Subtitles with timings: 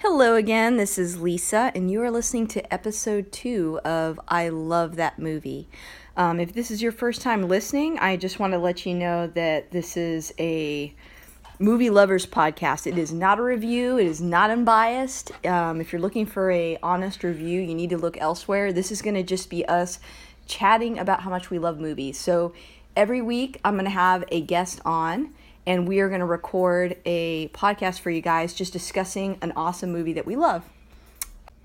[0.00, 4.94] Hello again, this is Lisa, and you are listening to episode two of I Love
[4.94, 5.68] That Movie.
[6.16, 9.26] Um, if this is your first time listening, I just want to let you know
[9.26, 10.94] that this is a
[11.58, 12.86] movie lovers podcast.
[12.86, 15.32] It is not a review, it is not unbiased.
[15.44, 18.72] Um, if you're looking for a honest review, you need to look elsewhere.
[18.72, 19.98] This is going to just be us
[20.46, 22.16] chatting about how much we love movies.
[22.16, 22.54] So
[22.94, 25.34] every week, I'm going to have a guest on
[25.68, 29.92] and we are going to record a podcast for you guys just discussing an awesome
[29.92, 30.64] movie that we love.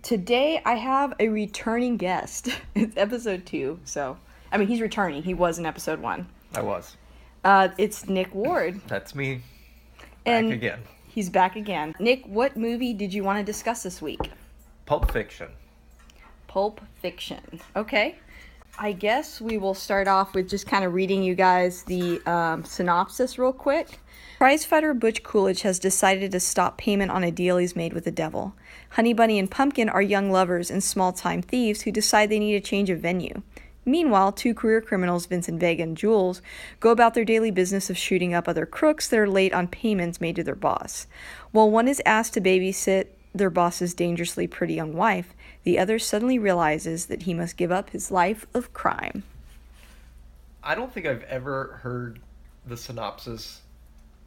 [0.01, 2.49] Today I have a returning guest.
[2.75, 4.17] it's episode two, so
[4.51, 5.23] I mean he's returning.
[5.23, 6.27] He was in episode one.
[6.53, 6.97] I was.
[7.45, 8.81] Uh, it's Nick Ward.
[8.87, 9.41] That's me.
[10.25, 10.79] and Back again.
[11.07, 11.95] He's back again.
[11.97, 14.31] Nick, what movie did you want to discuss this week?
[14.85, 15.47] Pulp Fiction.
[16.47, 17.61] Pulp Fiction.
[17.77, 18.17] Okay.
[18.77, 22.63] I guess we will start off with just kind of reading you guys the um,
[22.63, 23.99] synopsis real quick.
[24.39, 28.11] Prizefighter Butch Coolidge has decided to stop payment on a deal he's made with the
[28.11, 28.55] devil.
[28.89, 32.55] Honey Bunny and Pumpkin are young lovers and small time thieves who decide they need
[32.55, 33.43] a change of venue.
[33.85, 36.41] Meanwhile, two career criminals, Vincent Vega and Jules,
[36.79, 40.19] go about their daily business of shooting up other crooks that are late on payments
[40.19, 41.05] made to their boss.
[41.51, 46.37] While one is asked to babysit their boss's dangerously pretty young wife, the other suddenly
[46.37, 49.23] realizes that he must give up his life of crime.
[50.63, 52.19] I don't think I've ever heard
[52.65, 53.61] the synopsis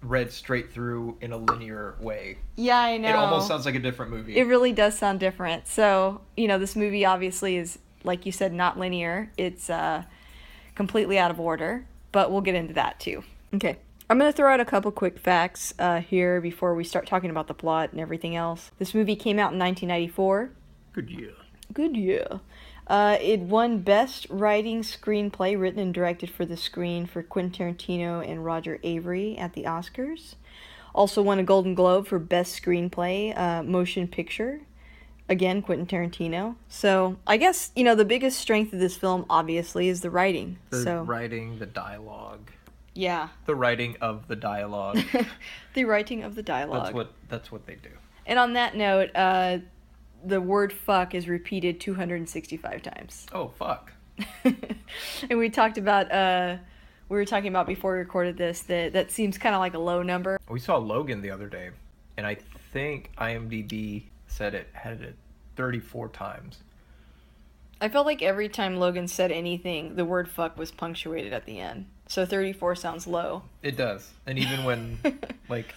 [0.02, 2.38] read straight through in a linear way.
[2.56, 3.08] Yeah, I know.
[3.08, 4.36] It almost sounds like a different movie.
[4.36, 5.66] It really does sound different.
[5.66, 9.32] So, you know, this movie obviously is, like you said, not linear.
[9.36, 10.04] It's uh,
[10.74, 13.24] completely out of order, but we'll get into that too.
[13.54, 13.78] Okay.
[14.08, 17.30] I'm going to throw out a couple quick facts uh, here before we start talking
[17.30, 18.70] about the plot and everything else.
[18.78, 20.50] This movie came out in 1994.
[20.96, 21.34] Good year.
[21.74, 22.40] Good year.
[22.86, 28.26] Uh, it won Best Writing Screenplay, written and directed for the screen for Quentin Tarantino
[28.26, 30.36] and Roger Avary at the Oscars.
[30.94, 34.62] Also won a Golden Globe for Best Screenplay, uh, Motion Picture.
[35.28, 36.56] Again, Quentin Tarantino.
[36.70, 40.56] So I guess you know the biggest strength of this film, obviously, is the writing.
[40.70, 42.50] The so writing, the dialogue,
[42.94, 44.98] yeah, the writing of the dialogue.
[45.74, 46.84] the writing of the dialogue.
[46.84, 47.90] that's what that's what they do.
[48.24, 49.58] And on that note, uh,
[50.26, 53.26] the word "fuck" is repeated 265 times.
[53.32, 53.92] Oh fuck.
[54.44, 56.56] and we talked about uh
[57.08, 59.78] we were talking about before we recorded this that that seems kind of like a
[59.78, 61.70] low number We saw Logan the other day,
[62.16, 62.36] and I
[62.72, 65.16] think IMDb said it had it
[65.56, 66.58] 34 times.
[67.80, 71.58] i felt like every time logan said anything the word fuck was punctuated at the
[71.60, 74.98] end so 34 sounds low It does, and even when
[75.48, 75.74] like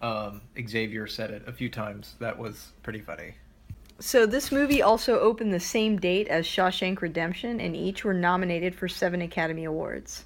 [0.00, 3.34] um, Xavier said it a few times, that was pretty funny.
[4.02, 8.74] So this movie also opened the same date as shawshank redemption and each were nominated
[8.74, 10.24] for seven academy awards.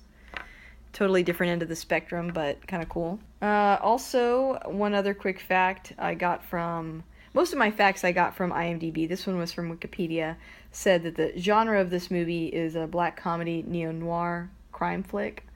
[0.95, 3.19] Totally different end of the spectrum but kind of cool.
[3.43, 7.05] Uh, also one other quick fact i got from
[7.35, 10.37] most of my facts i got from imdb this one was from wikipedia
[10.73, 15.47] said that the genre of this movie is a black comedy neo-noir crime flick.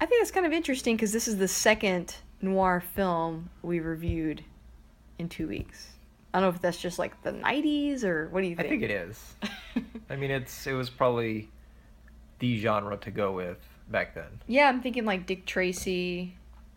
[0.00, 4.44] I think that's kind of interesting because this is the second noir film we reviewed
[5.18, 5.95] in two weeks
[6.36, 8.66] i don't know if that's just like the 90s or what do you think?
[8.66, 9.34] I think think it is.
[10.10, 11.48] I mean, it's it was probably
[12.40, 13.56] the genre to go with
[13.88, 14.28] back then.
[14.46, 16.34] yeah i'm thinking like dick tracy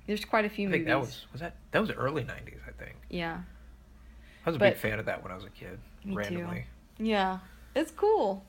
[0.08, 2.60] there's quite a few I movies that was was that that was early '90s.
[2.68, 3.42] I think yeah
[4.46, 5.78] I was a But- big fan of that when I was a kid.
[6.06, 6.48] Me too.
[6.98, 7.40] Yeah,
[7.76, 8.46] it's cool.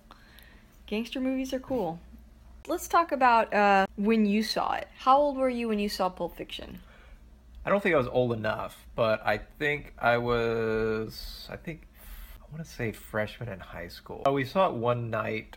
[0.87, 1.99] Gangster movies are cool.
[2.69, 4.87] Let's talk about uh, when you saw it.
[4.99, 6.79] How old were you when you saw Pulp Fiction?
[7.65, 11.47] I don't think I was old enough, but I think I was.
[11.51, 11.87] I think
[12.41, 14.23] I want to say freshman in high school.
[14.27, 15.57] Uh, We saw it one night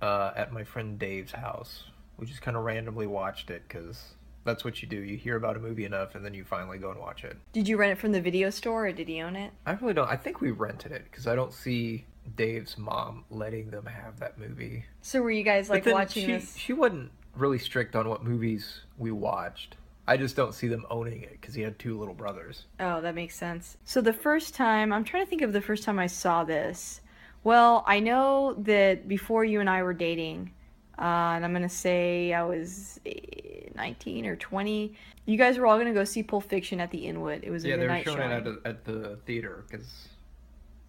[0.00, 1.84] uh, at my friend Dave's house.
[2.18, 4.96] We just kind of randomly watched it because that's what you do.
[4.96, 7.36] You hear about a movie enough, and then you finally go and watch it.
[7.52, 9.52] Did you rent it from the video store or did he own it?
[9.66, 10.08] I really don't.
[10.08, 12.04] I think we rented it because I don't see
[12.36, 14.84] Dave's mom letting them have that movie.
[15.02, 16.56] So were you guys like watching she, this?
[16.56, 19.76] She wasn't really strict on what movies we watched.
[20.06, 22.66] I just don't see them owning it because he had two little brothers.
[22.80, 23.76] Oh, that makes sense.
[23.84, 27.00] So the first time, I'm trying to think of the first time I saw this.
[27.44, 30.52] Well, I know that before you and I were dating,
[30.98, 31.02] uh,
[31.34, 34.94] and I'm gonna say I was eh, 19 or 20.
[35.26, 37.44] You guys were all gonna go see Pulp Fiction at the Inwood.
[37.44, 38.30] It was a yeah, they were showing showing.
[38.30, 40.08] it at, the- at the theater because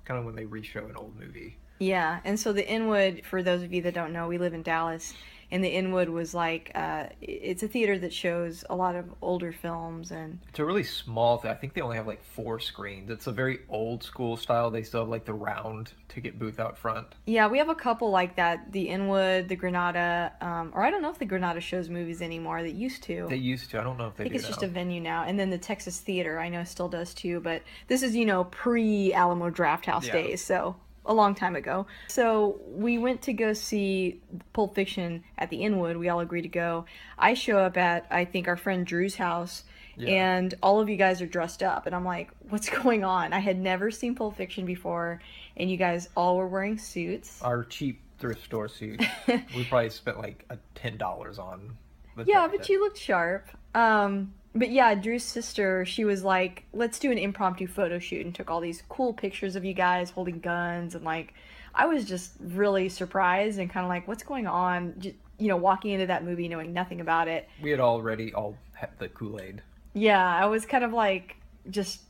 [0.03, 1.57] kind of when they reshow an old movie.
[1.80, 4.62] Yeah, and so the Inwood, for those of you that don't know, we live in
[4.62, 5.13] Dallas,
[5.51, 9.51] and the Inwood was like uh, it's a theater that shows a lot of older
[9.51, 11.51] films and It's a really small thing.
[11.51, 13.09] I think they only have like four screens.
[13.09, 14.71] It's a very old school style.
[14.71, 17.07] They still have like the round ticket booth out front.
[17.25, 18.71] yeah, we have a couple like that.
[18.71, 22.62] The Inwood, the Granada, um, or I don't know if the Granada shows movies anymore.
[22.63, 23.27] That used to.
[23.30, 23.80] They used to.
[23.80, 25.50] I don't know if they I think do it's just a venue now, and then
[25.50, 27.39] the Texas Theater I know still does too.
[27.39, 30.13] But this is you know pre Alamo Drafthouse Yeah.
[30.13, 30.75] days, so
[31.11, 31.85] a long time ago.
[32.07, 34.21] So we went to go see
[34.53, 35.97] Pulp Fiction at the Inwood.
[35.97, 36.85] We all agreed to go.
[37.17, 39.63] I show up at I think our friend Drew's house.
[39.97, 40.09] Yeah.
[40.09, 43.39] And all of you guys are dressed up, and I'm like, "What's going on?" I
[43.39, 45.21] had never seen Pulp Fiction before,
[45.57, 47.41] and you guys all were wearing suits.
[47.41, 49.05] Our cheap thrift store suits.
[49.27, 51.77] we probably spent like a ten dollars on.
[52.15, 53.47] The Yeah, but you looked sharp.
[53.75, 58.36] Um, but yeah, Drew's sister, she was like, let's do an impromptu photo shoot and
[58.36, 60.95] took all these cool pictures of you guys holding guns.
[60.95, 61.33] And like,
[61.74, 64.95] I was just really surprised and kind of like, what's going on?
[65.00, 67.48] Just, you know, walking into that movie knowing nothing about it.
[67.62, 69.62] We had already all had the Kool Aid.
[69.94, 71.38] Yeah, I was kind of like,
[71.69, 72.01] just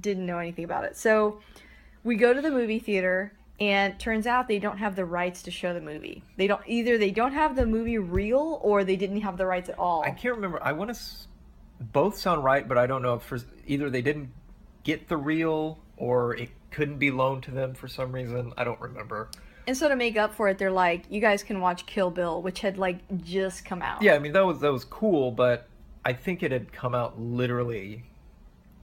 [0.00, 0.96] didn't know anything about it.
[0.96, 1.40] So
[2.04, 3.32] we go to the movie theater.
[3.60, 6.22] And turns out they don't have the rights to show the movie.
[6.36, 6.96] They don't either.
[6.96, 10.02] They don't have the movie reel, or they didn't have the rights at all.
[10.02, 10.62] I can't remember.
[10.62, 11.00] I want to.
[11.80, 14.30] Both sound right, but I don't know if for either they didn't
[14.82, 18.52] get the reel or it couldn't be loaned to them for some reason.
[18.56, 19.30] I don't remember.
[19.66, 22.40] And so to make up for it, they're like, you guys can watch Kill Bill,
[22.42, 24.02] which had like just come out.
[24.02, 25.68] Yeah, I mean that was that was cool, but
[26.04, 28.04] I think it had come out literally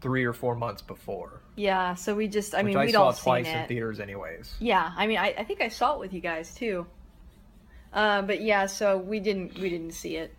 [0.02, 1.96] three or four months before, Yeah.
[1.96, 4.54] So we just, I which mean, I we'd saw all twice in theaters, anyways.
[4.60, 4.92] Yeah.
[4.96, 6.86] I mean, I, I think I saw it with you guys too.
[7.92, 10.36] Uh, but yeah, so we didn't we didn't see it,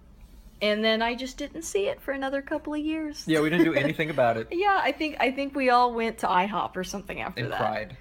[0.62, 3.24] and then I just didn't see it for another couple of years.
[3.26, 6.18] Yeah, we didn't do anything about it Yeah, I think I think we all went
[6.18, 7.58] to IHOP or something after and that.
[7.58, 7.96] cried.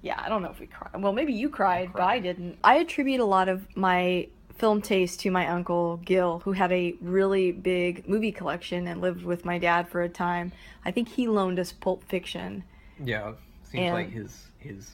[0.00, 1.02] Yeah, I don't know if we cried.
[1.02, 2.16] Well, maybe you cried, but cried.
[2.16, 2.58] I didn't.
[2.62, 6.94] I attribute a lot of my film taste to my uncle Gil, who had a
[7.00, 10.52] really big movie collection and lived with my dad for a time.
[10.84, 12.64] I think he loaned us Pulp Fiction.
[13.02, 13.32] Yeah,
[13.64, 14.90] seems And- like his his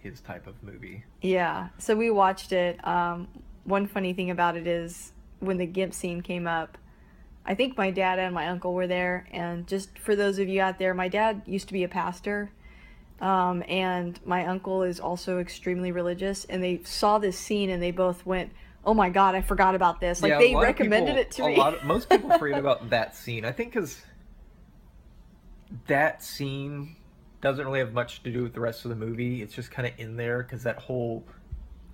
[0.00, 1.04] his type of movie.
[1.22, 2.86] Yeah, so we watched it.
[2.86, 3.28] Um,
[3.64, 6.78] one funny thing about it is when the Gimp scene came up,
[7.44, 9.26] I think my dad and my uncle were there.
[9.32, 12.52] And just for those of you out there, my dad used to be a pastor.
[13.20, 16.44] Um, and my uncle is also extremely religious.
[16.44, 18.52] And they saw this scene and they both went,
[18.84, 20.22] Oh my God, I forgot about this.
[20.22, 21.56] Like Yeah, they recommended people- it to a me.
[21.56, 23.44] Lot of, most people forget about that scene.
[23.44, 24.00] I think because
[25.86, 26.96] that scene
[27.40, 29.42] doesn't really have much to do with the rest of the movie.
[29.42, 31.24] It's just kind of in there because that whole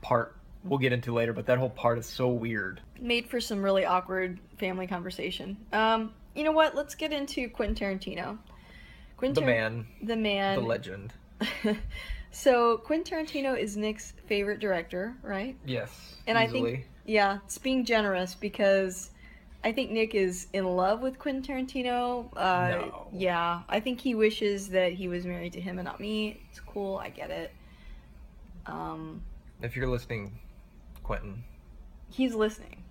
[0.02, 2.80] part we'll get into later, but that whole part is so weird.
[3.00, 5.56] Made for some really awkward family conversation.
[5.72, 6.74] Um, you know what?
[6.74, 8.38] Let's get into Quentin Tarantino.
[9.16, 10.60] Quentin The Tar- man, The man.
[10.60, 11.12] the legend.
[12.30, 15.56] so Quentin Tarantino is Nick's favorite director, right?
[15.64, 19.10] Yes, And I think yeah, it's being generous because
[19.64, 22.28] I think Nick is in love with Quentin Tarantino.
[22.36, 23.08] Uh, No.
[23.12, 26.40] Yeah, I think he wishes that he was married to him and not me.
[26.50, 27.50] It's cool, I get it.
[28.66, 29.22] Um,
[29.62, 30.38] if you're listening,
[31.08, 31.42] Quentin,
[32.10, 32.84] he's listening.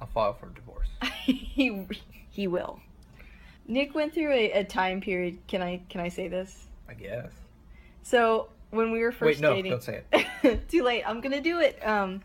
[0.00, 0.88] I'll file for divorce.
[1.22, 1.86] he
[2.28, 2.80] he will.
[3.68, 5.38] Nick went through a, a time period.
[5.46, 6.66] Can I can I say this?
[6.88, 7.30] I guess.
[8.02, 10.68] So when we were first Wait, no, dating, don't say it.
[10.68, 11.04] Too late.
[11.06, 11.78] I'm gonna do it.
[11.86, 12.20] Um,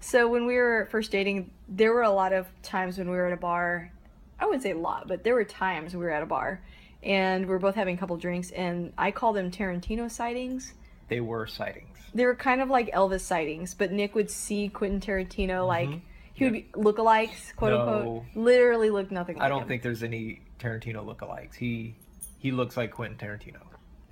[0.00, 3.26] so when we were first dating, there were a lot of times when we were
[3.26, 3.92] at a bar.
[4.40, 6.60] I wouldn't say a lot, but there were times we were at a bar,
[7.00, 10.74] and we are both having a couple drinks, and I call them Tarantino sightings.
[11.06, 11.93] They were sightings.
[12.14, 16.00] They were kind of like Elvis sightings, but Nick would see Quentin Tarantino like Mhm.
[16.32, 17.80] he would be lookalikes, quote No.
[17.98, 18.22] unquote.
[18.36, 19.68] Literally look nothing like I don't him.
[19.68, 21.56] think there's any Tarantino lookalikes.
[21.56, 21.96] He
[22.38, 23.60] he looks like Quentin Tarantino.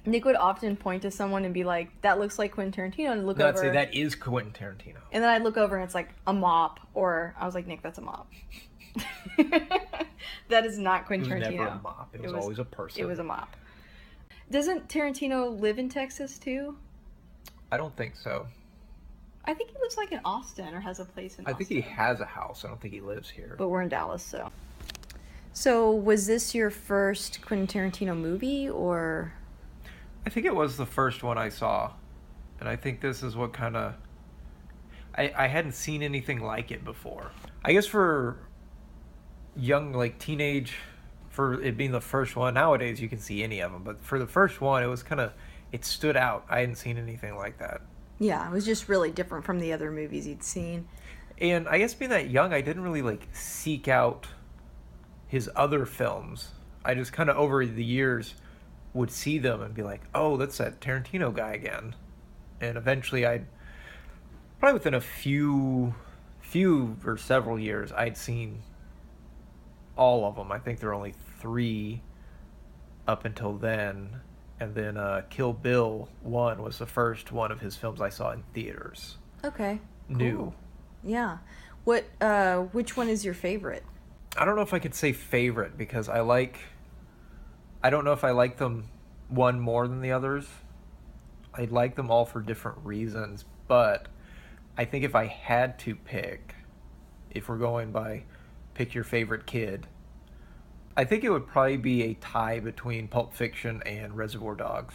[0.04, 3.24] Nick would often point to someone and be like, "That looks like Quentin Tarantino," and
[3.26, 3.48] look over.
[3.50, 4.96] I'd say that is Quentin Tarantino.
[5.12, 7.82] And then I'd look over and it's like a mop, or I was like, Nick,
[7.82, 8.28] that's a mop.
[10.48, 11.50] that is not It Quentin was Tarantino.
[11.56, 12.10] never a mop.
[12.14, 13.00] It was, always a person.
[13.00, 13.54] It was a mop.
[14.50, 16.76] Doesn't Tarantino live in Texas too?
[17.72, 18.46] I don't think so.
[19.46, 21.66] I think he lives like in Austin or has a place in I Austin.
[21.66, 22.64] think he has a house.
[22.64, 23.56] I don't think he lives here.
[23.58, 24.52] But we're in Dallas, so.
[25.54, 29.32] So was this your first Quentin Tarantino movie, or?
[30.26, 31.92] I think it was the first one I saw,
[32.60, 33.94] and I think this is what kind of.
[35.16, 37.32] I I hadn't seen anything like it before.
[37.64, 38.38] I guess for
[39.56, 40.74] young like teenage,
[41.30, 42.54] for it being the first one.
[42.54, 45.20] Nowadays you can see any of them, but for the first one, it was kind
[45.20, 45.32] of
[45.72, 46.44] it stood out.
[46.48, 47.80] I hadn't seen anything like that.
[48.18, 50.86] Yeah, it was just really different from the other movies you'd seen.
[51.38, 54.28] And I guess being that young, I didn't really like seek out
[55.26, 56.50] his other films.
[56.84, 58.34] I just kind of over the years
[58.94, 61.94] would see them and be like, "Oh, that's that Tarantino guy again,"
[62.60, 63.46] and eventually I'd
[64.60, 65.94] probably within a few
[66.40, 68.62] few or several years I'd seen
[69.96, 70.52] all of them.
[70.52, 72.02] I think there are only three
[73.08, 74.20] up until then,
[74.62, 78.30] and then uh, Kill Bill one was the first one of his films I saw
[78.30, 79.16] in theaters.
[79.44, 79.80] Okay.
[80.08, 80.36] New.
[80.36, 80.54] Cool.
[81.02, 81.38] Yeah.
[81.84, 82.04] What?
[82.20, 83.82] Uh, which one is your favorite?
[84.36, 86.60] I don't know if I could say favorite because I like.
[87.82, 88.88] I don't know if I like them
[89.28, 90.46] one more than the others.
[91.52, 94.06] I like them all for different reasons, but
[94.78, 96.54] I think if I had to pick,
[97.32, 98.22] if we're going by
[98.74, 99.88] pick your favorite kid,
[100.96, 104.94] I think it would probably be a tie between Pulp Fiction and Reservoir Dogs.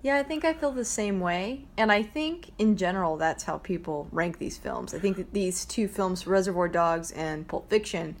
[0.00, 1.66] Yeah, I think I feel the same way.
[1.76, 4.94] And I think in general that's how people rank these films.
[4.94, 8.16] I think that these two films, Reservoir Dogs and Pulp Fiction,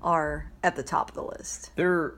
[0.00, 1.70] are at the top of the list.
[1.74, 2.14] They're,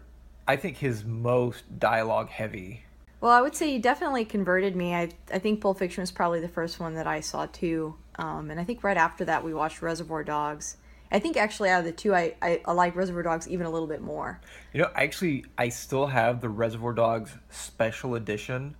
[0.46, 2.84] I think, his most dialogue heavy.
[3.22, 4.94] Well, I would say you definitely converted me.
[4.94, 7.96] I, I think Pulp Fiction was probably the first one that I saw too.
[8.16, 10.76] Um, and I think right after that we watched Reservoir Dogs.
[11.10, 13.70] I think actually out of the two, I, I, I like Reservoir Dogs even a
[13.70, 14.40] little bit more.
[14.72, 18.76] You know, actually, I still have the Reservoir Dogs special edition,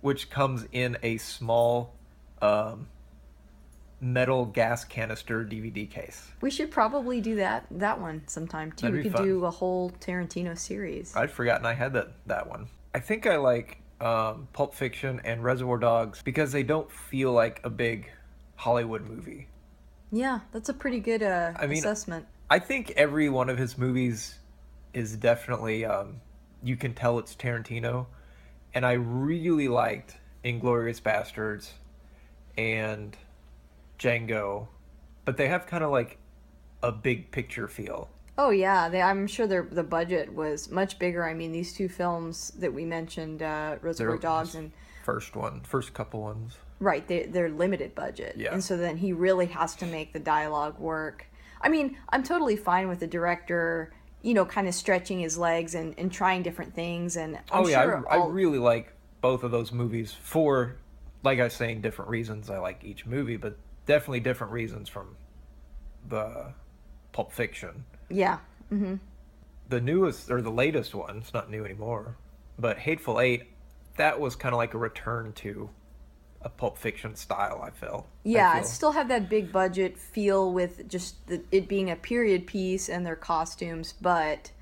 [0.00, 1.94] which comes in a small
[2.42, 2.88] um,
[4.00, 6.28] metal gas canister DVD case.
[6.40, 8.86] We should probably do that that one sometime too.
[8.86, 9.24] That'd we could fun.
[9.24, 11.14] do a whole Tarantino series.
[11.16, 12.68] I'd forgotten I had that that one.
[12.94, 17.60] I think I like um, Pulp Fiction and Reservoir Dogs because they don't feel like
[17.64, 18.10] a big
[18.56, 19.48] Hollywood movie.
[20.10, 22.26] Yeah, that's a pretty good uh, I mean, assessment.
[22.50, 24.38] I think every one of his movies
[24.94, 26.20] is definitely um,
[26.62, 28.06] you can tell it's Tarantino,
[28.74, 31.70] and I really liked Inglourious Basterds
[32.56, 33.16] and
[33.98, 34.68] Django,
[35.24, 36.18] but they have kind of like
[36.82, 38.08] a big picture feel.
[38.38, 41.28] Oh yeah, they, I'm sure their the budget was much bigger.
[41.28, 44.72] I mean, these two films that we mentioned, uh, Reservoir Dogs and
[45.04, 46.58] First one, first couple ones.
[46.80, 48.52] Right, they they're limited budget, Yeah.
[48.52, 51.26] and so then he really has to make the dialogue work.
[51.60, 53.92] I mean, I'm totally fine with the director,
[54.22, 57.16] you know, kind of stretching his legs and, and trying different things.
[57.16, 60.76] And I'm oh yeah, sure I, all- I really like both of those movies for,
[61.24, 62.48] like I was saying, different reasons.
[62.48, 63.56] I like each movie, but
[63.86, 65.16] definitely different reasons from
[66.08, 66.52] the
[67.12, 67.84] Pulp Fiction.
[68.08, 68.96] yeah, hmm
[69.70, 72.16] the newest or the latest one it's not new anymore
[72.58, 73.42] but hateful eight
[73.98, 75.68] that was kind of like a return to
[76.42, 78.62] a pulp fiction style i I Yeah, feel.
[78.62, 82.88] it still have that big budget feel with just the, it being a period piece
[82.88, 84.52] and their costumes, but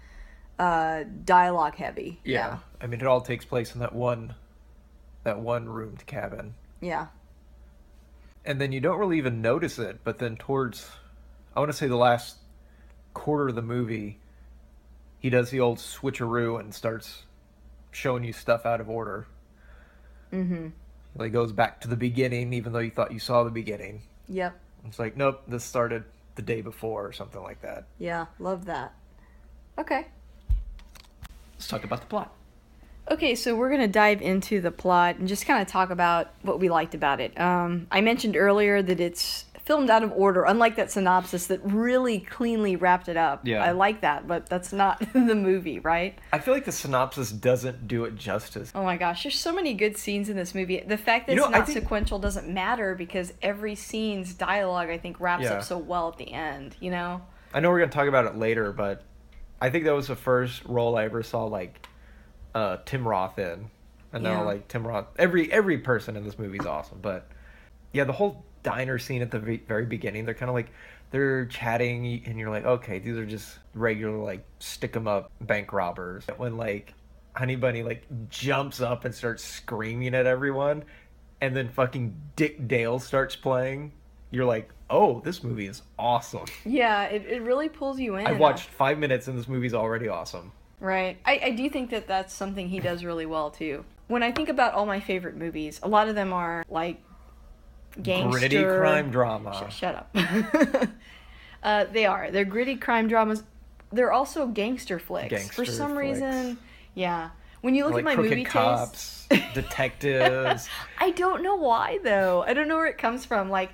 [0.59, 2.18] uh, dialogue heavy.
[2.25, 2.59] yeah.
[2.80, 4.35] i mean it all takes place in that one
[5.25, 7.09] that one roomed cabin Yeah.
[8.45, 10.88] and then you don't really even notice it but then towards
[11.54, 12.37] i want to say the last
[13.12, 14.18] quarter of the movie
[15.18, 17.25] he does the old switcheroo and starts
[17.90, 19.26] showing you stuff out of order
[20.33, 20.68] Mm-hmm.
[21.18, 24.58] Like goes back to the beginning even though you thought you saw the beginning Yep.
[24.87, 26.04] It's like, nope, this started
[26.35, 27.87] the day before or something like that.
[27.99, 28.26] Yeah.
[28.38, 28.94] Love that.
[29.78, 30.06] Okay.
[31.54, 32.32] Let's talk about the plot.
[33.10, 36.30] Okay, so we're going to dive into the plot and just kind of talk about
[36.42, 37.38] what we liked about it.
[37.40, 42.20] Um, I mentioned earlier that it's filmed out of order, unlike that synopsis that really
[42.20, 43.46] cleanly wrapped it up.
[43.46, 43.62] Yeah.
[43.64, 46.16] I like that, but that's not the movie, right?
[46.32, 48.70] I feel like the synopsis doesn't do it justice.
[48.75, 50.80] Oh my gosh, there's so many good scenes in this movie.
[50.86, 54.88] The fact that You know, it's not think- sequential doesn't matter because every scene's dialogue,
[54.88, 55.54] I think, wraps Yeah.
[55.54, 57.22] up so well at the end, you know?
[57.54, 59.02] I know we're gonna talk about it later, but
[59.60, 61.86] I think that was the first role I ever saw like
[62.56, 63.70] uh, Tim Roth in.
[64.12, 64.36] And Yeah.
[64.36, 67.28] now like Tim Roth, every every person in this movie is awesome, but
[67.92, 70.70] yeah, the whole diner scene at the very beginning, they're kind of like
[71.10, 75.72] they're chatting, and you're like, okay, these are just regular like stick 'em up bank
[75.72, 76.25] robbers.
[76.38, 76.94] When like
[77.34, 80.84] Honey Bunny like jumps up and starts screaming at everyone,
[81.42, 83.92] and then fucking Dick Dale starts playing,
[84.30, 86.46] you're like, oh, this movie is awesome.
[86.64, 88.26] Yeah, it, it really pulls you in.
[88.26, 90.52] I've watched five minutes and this movie's already awesome.
[90.80, 91.18] Right.
[91.25, 93.85] I, I do think that that's something he does really well, too.
[94.09, 97.02] When I think about all my favorite movies, a lot of them are like
[98.00, 98.38] gangster.
[98.38, 99.68] Gritty crime drama.
[99.68, 100.14] Sh- shut up.
[101.62, 102.30] uh, they are.
[102.30, 103.42] They're gritty crime dramas.
[103.92, 105.49] They're also gangster flicks.
[105.50, 106.21] For some flicks.
[106.21, 106.59] reason,
[106.95, 107.30] yeah.
[107.62, 110.68] When you look like at my movie cops, taste, detectives.
[110.99, 112.45] I don't know why though.
[112.47, 113.50] I don't know where it comes from.
[113.50, 113.71] Like,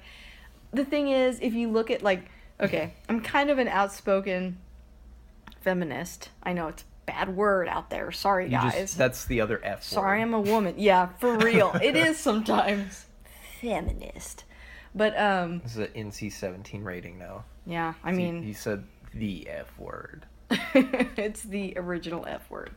[0.73, 2.31] the thing is, if you look at like,
[2.61, 4.57] okay, I'm kind of an outspoken
[5.61, 6.31] feminist.
[6.43, 8.11] I know it's bad word out there.
[8.13, 8.75] Sorry, You guys.
[8.75, 10.23] just, that's the other F Sorry, word.
[10.23, 10.75] I'm a woman.
[10.79, 11.73] Yeah, for real.
[11.83, 13.07] it is sometimes
[13.61, 14.45] feminist.
[14.95, 17.45] But um, This is an NC-17 rating now.
[17.67, 20.27] yeah, I mean, you said the F word.
[20.75, 22.73] it's the original F word.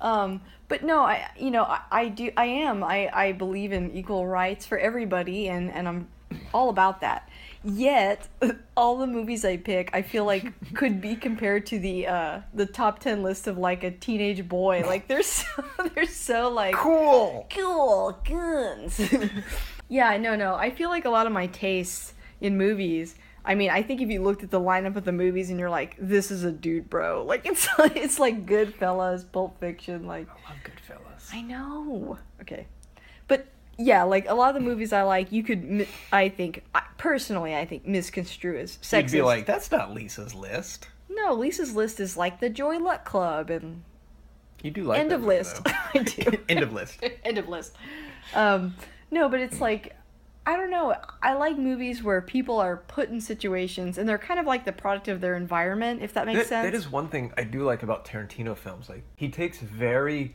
[0.00, 3.90] Um, but no, I you know I, I do I am I, I believe in
[3.90, 6.08] equal rights for everybody and and I'm
[6.54, 7.28] all about that.
[7.74, 8.28] Yet
[8.76, 12.66] all the movies I pick I feel like could be compared to the uh the
[12.66, 14.84] top 10 list of like a teenage boy.
[14.86, 15.46] Like they're so
[15.94, 17.46] they're so like Cool.
[17.50, 19.00] cool guns.
[19.88, 20.54] yeah, no, no.
[20.54, 23.16] I feel like a lot of my tastes in movies.
[23.44, 25.70] I mean, I think if you looked at the lineup of the movies and you're
[25.70, 30.50] like, "This is a dude, bro," like it's it's like Goodfellas, Pulp Fiction, like I
[30.50, 31.32] love Goodfellas.
[31.32, 32.18] I know.
[32.42, 32.66] Okay,
[33.26, 33.46] but
[33.78, 37.54] yeah, like a lot of the movies I like, you could, I think, I- personally,
[37.54, 39.02] I think misconstrue as sexist.
[39.12, 40.88] You'd be like, that's not Lisa's list.
[41.08, 43.82] no, Lisa's list is like the Joy Luck Club and
[44.62, 45.60] You do like end of movie, list.
[45.66, 46.38] I do.
[46.48, 46.98] End of list.
[47.24, 47.76] End of list.
[48.34, 48.74] Um,
[49.10, 49.94] no, but it's like
[50.46, 50.94] I don't know.
[51.22, 54.72] I like movies where people are put in situations and they're kind of like the
[54.72, 56.66] product of their environment, if that makes That, sense.
[56.66, 58.88] that is one thing I do like about Tarantino films.
[58.88, 60.34] Like he takes very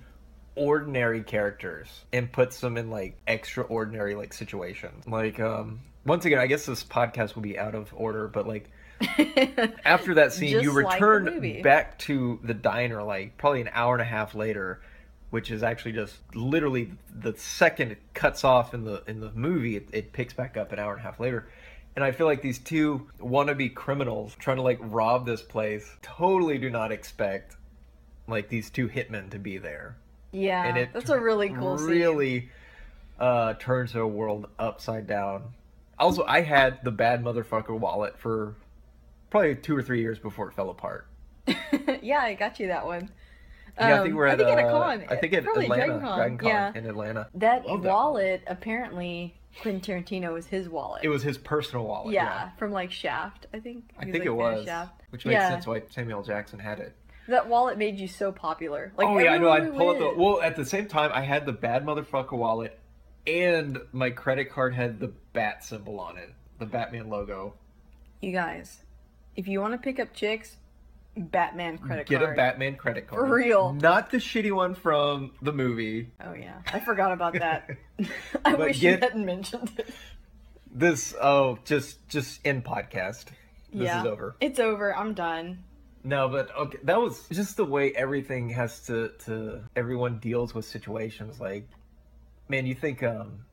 [0.55, 5.07] ordinary characters and puts them in like extraordinary like situations.
[5.07, 8.69] Like um once again, I guess this podcast will be out of order, but like
[9.85, 11.61] after that scene, you return movie.
[11.61, 14.81] back to the diner like probably an hour and a half later,
[15.29, 19.77] which is actually just literally the second it cuts off in the in the movie,
[19.77, 21.47] it, it picks back up an hour and a half later.
[21.95, 26.57] And I feel like these two wannabe criminals trying to like rob this place totally
[26.57, 27.55] do not expect
[28.27, 29.97] like these two hitmen to be there.
[30.33, 31.87] Yeah, And it that's a really cool scene.
[31.87, 32.49] really
[33.19, 35.53] uh turns the world upside down.
[35.99, 38.55] Also, I had the bad motherfucker wallet for
[39.29, 41.07] probably two or three years before it fell apart.
[42.01, 43.09] yeah, I got you that one.
[43.79, 45.03] Yeah, I think Um, we're I at, think at a uh, con.
[45.09, 46.17] I think at Probably Atlanta, Dragon Con.
[46.17, 46.71] Dragon Con Yeah.
[46.75, 47.27] in Atlanta.
[47.35, 51.03] That Love that wallet apparently Quentin Tarantino was his wallet.
[51.03, 52.13] It was his personal wallet.
[52.13, 53.85] yeah, from like Shaft, I think.
[53.97, 55.01] I think like, it was, Shaft.
[55.11, 55.49] which makes Yeah.
[55.49, 56.95] sense why Samuel Jackson had it.
[57.27, 58.91] That wallet made you so popular.
[58.97, 59.49] Like, oh yeah, I know.
[59.49, 60.41] I'd everywhere pull up the well.
[60.41, 62.77] At the same time, I had the bad motherfucker wallet,
[63.25, 67.53] and my credit card had the bat symbol on it, the Batman logo.
[68.21, 68.83] You guys,
[69.35, 70.57] if you want to pick up chicks,
[71.15, 72.29] Batman credit Get card.
[72.29, 73.27] Get a Batman credit card.
[73.27, 73.73] For real.
[73.73, 76.09] Not the shitty one from the movie.
[76.23, 77.69] Oh yeah, I forgot about that.
[78.45, 79.93] I But wish get- you hadn't mentioned it.
[80.75, 83.25] This oh, just just in podcast.
[83.71, 84.35] This yeah, is over.
[84.41, 84.95] It's over.
[84.95, 85.63] I'm done.
[86.03, 90.65] No, but okay, that was just the way everything has to to everyone deals with
[90.65, 91.39] situations.
[91.39, 91.67] Like,
[92.49, 93.45] man, you think um,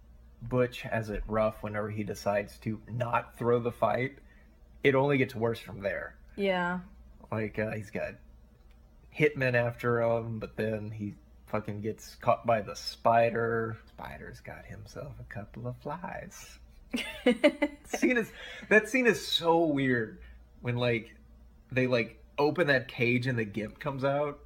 [0.42, 4.18] Butch has it rough whenever he decides to not throw the fight.
[4.82, 6.16] It only gets worse from there.
[6.36, 6.80] Yeah.
[7.30, 8.14] Like uh, he's got
[9.16, 11.14] hitmen after him, but then he
[11.46, 13.76] fucking gets caught by the spider.
[13.88, 16.58] Spider's got himself a couple of flies.
[17.84, 18.32] scene is
[18.68, 20.18] that scene is so weird
[20.60, 21.14] when like
[21.70, 24.40] they like open that cage and the gimp comes out.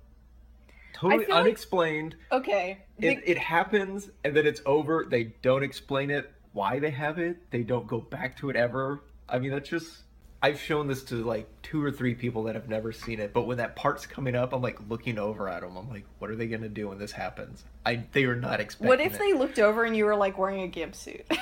[0.92, 2.16] Totally feel like- unexplained.
[2.30, 2.78] okay.
[2.98, 5.07] It, it happens and then it's over.
[5.09, 7.50] They don't explain it why they have it.
[7.50, 9.00] They don't go back to it ever.
[9.28, 10.02] I mean, that's just.
[10.42, 13.46] I've shown this to like two or three people that have never seen it, but
[13.46, 15.74] when that part's coming up, I'm like looking over at them.
[15.78, 17.64] I'm like, what are they gonna do when this happens?
[17.87, 18.88] I they are not expecting.
[18.88, 19.18] what if it.
[19.20, 21.24] they looked over and you were like wearing a gimp suit?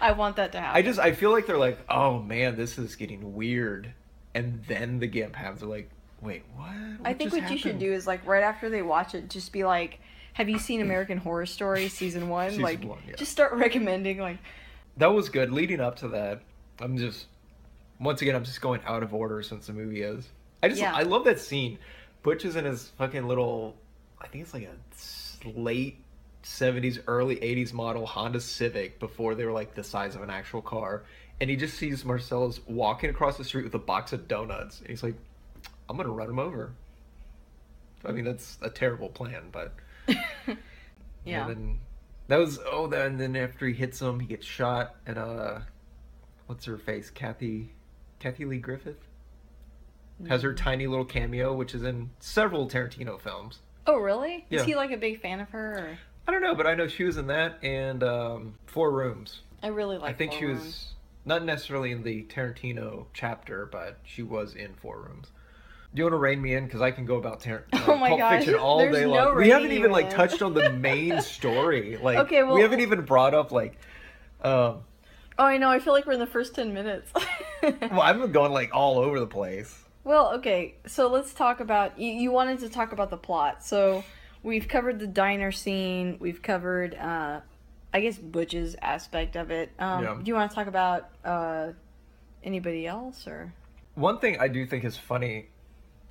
[0.00, 0.76] I want that to happen.
[0.76, 3.94] I just I feel like they're like, oh man, this is getting weird,
[4.34, 5.60] and then the gimp happens.
[5.60, 5.90] They're like,
[6.22, 6.70] wait, what?
[7.04, 9.64] I think what you should do is like right after they watch it, just be
[9.64, 10.00] like,
[10.34, 13.16] "Have you seen American Horror Story season one?" Season like, one, yeah.
[13.16, 14.38] just start recommending like,
[14.96, 15.50] That was good.
[15.50, 16.42] Leading up to that,
[16.80, 17.26] I'm just
[18.00, 20.28] once again I'm just going out of order since the movie is.
[20.62, 20.94] I just Yeah.
[20.94, 21.78] I love that scene.
[22.22, 23.76] Butch is in his fucking little,
[24.20, 25.98] I think it's like a late
[26.44, 30.62] '70s, early '80s model Honda Civic before they were like the size of an actual
[30.62, 31.02] car,
[31.42, 34.88] and he just sees Marcellus walking across the street with a box of donuts, and
[34.88, 35.16] he's like,
[35.88, 36.72] "I'm gonna run him over."
[38.04, 39.74] I mean, that's a terrible plan, but
[41.24, 41.80] yeah, and then
[42.28, 45.58] that was oh then then after he hits him, he gets shot and uh
[46.46, 47.10] what's her face?
[47.10, 47.72] Kathy
[48.20, 49.08] Kathy Lee Griffith?
[50.28, 50.46] Has Mm-hmm.
[50.46, 53.58] her tiny little cameo, which is in several Tarantino films.
[53.88, 54.46] Oh, really?
[54.48, 55.72] Is he like a big fan of her?
[55.72, 55.98] Or...
[56.28, 59.40] I don't know, but I know she was in that and um Four Rooms.
[59.60, 60.10] I really like.
[60.10, 60.94] I think she was Rooms.
[61.24, 65.28] Not necessarily in the Tarantino chapter, but she was in Four Rooms.
[65.94, 66.64] Do you want to rein me in?
[66.64, 69.10] Because I can go about Tarantino Oh my Pulp gosh, Fiction all there's day no
[69.10, 69.36] long.
[69.36, 71.98] we haven't even like touched on the main story.
[71.98, 73.78] Like, Okay, well- we haven't even brought up like,
[74.42, 74.78] um,
[75.38, 75.70] Oh, I know.
[75.70, 77.10] I feel like we're in the first ten minutes.
[77.62, 79.78] well, I've been going like all over the place.
[80.04, 81.98] Well, okay, so let's talk about.
[81.98, 83.64] You, you wanted to talk about the plot.
[83.64, 84.04] So
[84.42, 86.16] we've covered the diner scene.
[86.20, 87.40] We've covered, uh,
[87.92, 89.70] I guess, Butch's aspect of it.
[89.78, 90.14] Um, Yeah.
[90.14, 91.72] Do you want to talk about uh,
[92.42, 93.52] anybody else or?
[93.94, 95.48] One thing I do think is funny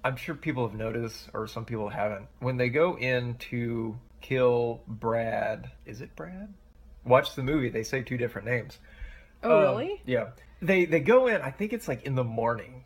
[0.03, 2.27] I'm sure people have noticed, or some people haven't.
[2.39, 6.53] When they go in to kill Brad, is it Brad?
[7.05, 7.69] Watch the movie.
[7.69, 8.79] They say two different names.
[9.43, 10.01] Oh, Um, really?
[10.05, 10.29] Yeah.
[10.61, 11.41] They they go in.
[11.41, 12.83] I think it's like in the morning,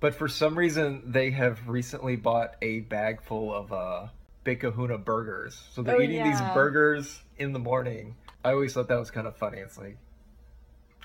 [0.00, 4.06] but for some reason they have recently bought a bag full of uh
[4.44, 5.60] Big Kahuna burgers.
[5.72, 8.16] So they're Oh, eating these burgers in the morning.
[8.44, 9.58] I always thought that was kind of funny.
[9.58, 9.98] It's like,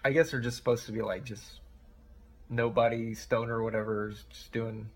[0.04, 1.60] I guess they're just supposed to be like just
[2.50, 4.90] nobody stoner whatever, is just doing,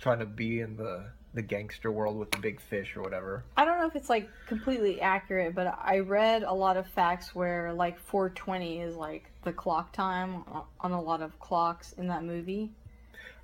[0.00, 3.44] trying to be in the the gangster world with the big fish or whatever.
[3.56, 7.34] I don't know if it's like completely accurate, but I read a lot of facts
[7.34, 10.42] where like 420 is like the clock time
[10.80, 12.70] on a lot of clocks in that movie.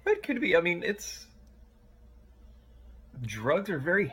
[0.07, 0.57] It could be.
[0.57, 1.27] I mean, it's
[3.23, 4.13] drugs are very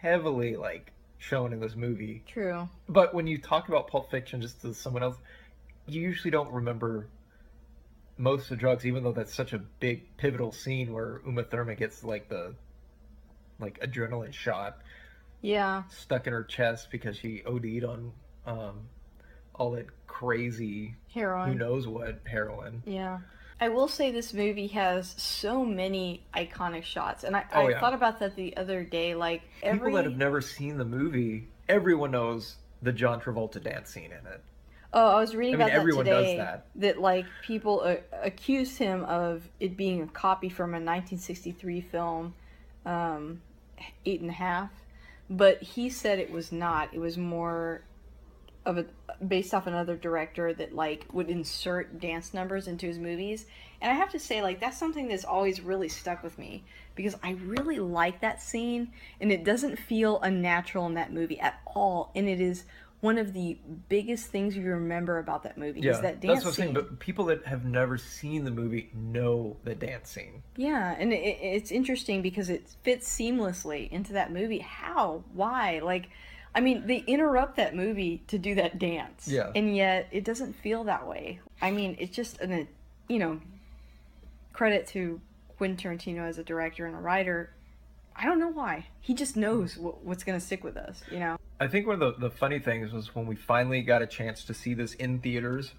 [0.00, 2.22] heavily like shown in this movie.
[2.26, 2.68] True.
[2.88, 5.16] But when you talk about Pulp Fiction just to someone else,
[5.86, 7.08] you usually don't remember
[8.16, 11.76] most of the drugs, even though that's such a big pivotal scene where Uma Thurman
[11.76, 12.54] gets like the
[13.58, 14.78] like adrenaline shot
[15.42, 15.82] Yeah.
[15.90, 18.12] stuck in her chest because she OD'd on
[18.46, 18.88] um,
[19.54, 21.52] all that crazy Heroin.
[21.52, 22.82] who knows what heroin.
[22.86, 23.18] Yeah.
[23.60, 27.80] I will say this movie has so many iconic shots, and I, Oh, I yeah.
[27.80, 29.14] thought about that the other day.
[29.14, 33.90] Like every People that have never seen the movie, everyone knows the John Travolta dance
[33.90, 34.40] scene in it.
[34.94, 36.60] oh, I was reading I mean, about that everyone does today.
[36.76, 37.00] that.
[37.00, 42.34] like people uh, accused him of it being a copy from a 1963 film,
[42.86, 43.42] um,
[44.06, 44.70] Eight and a Half,
[45.28, 46.94] but he said it was not.
[46.94, 47.82] It was more
[48.70, 48.86] of a
[49.24, 53.46] based off another director that like would insert dance numbers into his movies.
[53.82, 57.16] And i have to say like that's something that's always really stuck with me because
[57.22, 62.10] i really like that scene and it doesn't feel unnatural in that movie at all.
[62.14, 62.64] And it is
[63.00, 66.50] one of the biggest things you remember about that movie is that dance that's what
[66.50, 66.74] I'm scene saying.
[66.74, 70.42] But people that have never seen the movie know the dance scene.
[70.56, 74.58] yeah and it, it's interesting because it fits seamlessly into that movie.
[74.58, 75.24] How?
[75.32, 75.80] Why?
[75.82, 76.10] Like
[76.54, 79.28] i mean they interrupt that movie to do that dance.
[79.28, 79.50] Yeah.
[79.54, 81.40] and yet it doesn't feel that way.
[81.60, 82.68] I mean it's just an
[83.08, 83.40] you know
[84.52, 85.20] credit to
[85.56, 87.50] quentin tarantino as a director and a writer.
[88.16, 88.86] I don't know why.
[89.00, 91.38] He just knows what, what's going to stick with us you know?
[91.58, 94.44] I think one of the, the funny things was when we finally got a chance
[94.44, 95.72] to see this in theaters,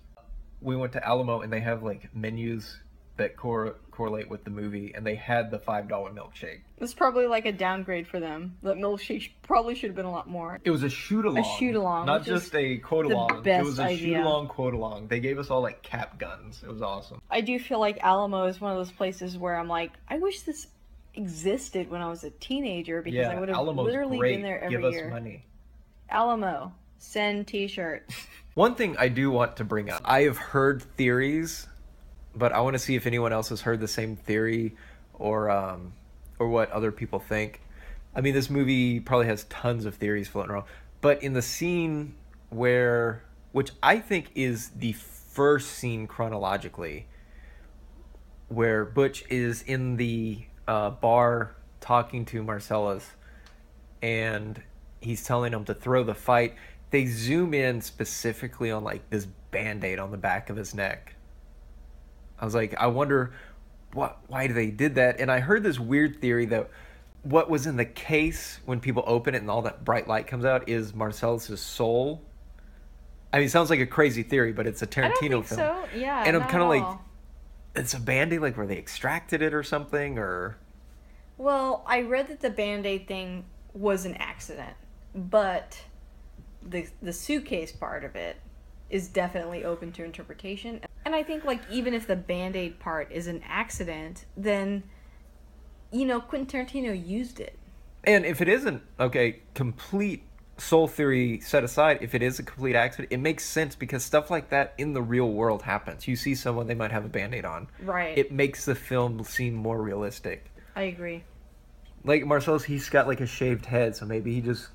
[0.61, 2.77] we went to Alamo and they have like menus
[3.21, 6.61] that cor- correlate with the movie, and they had the $5 milkshake.
[6.79, 10.27] it's probably like a downgrade for them that milkshake probably should have been a lot
[10.27, 11.37] more It was a shoot along.
[11.39, 13.45] A shoot along, Not just a quote along.
[13.45, 15.07] It was a shoot along quote along.
[15.07, 16.61] They gave us all like cap guns.
[16.63, 17.21] It was awesome.
[17.29, 20.41] I do feel like Alamo is one of those places where I'm like, I wish
[20.41, 20.67] this
[21.13, 24.35] existed when I was a teenager because I would have Alamo's literally great.
[24.35, 25.09] been there every Give us year.
[25.09, 25.45] money.
[26.09, 28.15] Alamo, send T-shirts.
[28.53, 31.67] One thing I do want to bring up I have heard theories,
[32.35, 34.75] but I want to see if anyone else has heard the same theory
[35.13, 35.93] or um,
[36.39, 37.61] or what other people think.
[38.15, 40.65] I mean, this movie probably has tons of theories floating around,
[40.99, 42.15] but in the scene
[42.49, 47.07] where, which I think is the first scene chronologically,
[48.49, 53.11] where Butch is in the uh, bar talking to Marcellus,
[54.01, 54.61] and
[54.99, 56.55] he's telling him to throw the fight.
[56.89, 61.15] They zoom in specifically on like this band-aid on the back of his neck.
[62.41, 63.33] I was like, I wonder
[63.93, 65.19] what why they did that.
[65.19, 66.69] And I heard this weird theory that
[67.23, 70.43] what was in the case when people open it and all that bright light comes
[70.43, 72.23] out is Marcellus's soul.
[73.31, 75.45] I mean, it sounds like a crazy theory, but it's a Tarantino I don't think
[75.45, 75.59] film.
[75.59, 75.85] so.
[75.95, 76.97] Yeah, And I'm kinda like-
[77.73, 80.57] It's a band-aid like where they extracted it or something or
[81.37, 84.75] Well, I read that the Band-Aid thing was an accident,
[85.15, 85.83] but
[86.61, 88.37] the the suitcase part of it
[88.91, 90.81] is definitely open to interpretation.
[91.05, 94.83] And I think like even if the Band-Aid part is an accident, then
[95.91, 97.57] you know, Quentin Tarantino used it.
[98.03, 100.23] And if it isn't okay, complete
[100.57, 104.29] soul theory set aside, if it is a complete accident, it makes sense because stuff
[104.29, 106.07] like that in the real world happens.
[106.07, 107.67] You see someone, they might have a band-aid on.
[107.81, 108.17] Right.
[108.17, 110.45] It makes the film seem more realistic.
[110.75, 111.23] I agree.
[112.03, 114.69] Like Marcellus, he's got like a shaved head, so maybe he just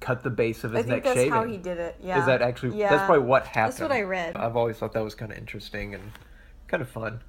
[0.00, 1.32] cut the base of his I his think neck that's shaving.
[1.32, 1.96] how he did it.
[2.02, 2.20] Yeah.
[2.20, 2.78] Is that actually?
[2.78, 2.90] Yeah.
[2.90, 3.72] That's probably what happened.
[3.72, 4.36] That's what I read.
[4.36, 6.12] I've always thought that was kind of interesting and
[6.66, 7.20] kind of fun.